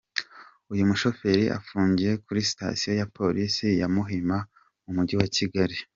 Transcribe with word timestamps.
Uyu 0.73 0.89
mushoferi 0.89 1.43
afungiye 1.57 2.11
kuri 2.23 2.39
sitasiyo 2.49 2.91
ya 2.99 3.09
Polisi 3.17 3.67
ya 3.81 3.87
Muhima 3.95 4.37
mu 4.83 4.91
Mujyi 4.95 5.15
wa 5.21 5.27
Kigali. 5.37 5.77